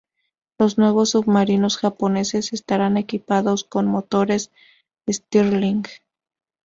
Los 0.57 0.79
nuevos 0.79 1.11
submarinos 1.11 1.77
Japoneses 1.77 2.53
estarán 2.53 2.97
equipados 2.97 3.63
con 3.63 3.85
motores 3.85 4.49
Stirling. 5.07 5.83